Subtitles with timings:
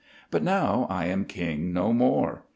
[0.31, 2.43] But now I am king no more.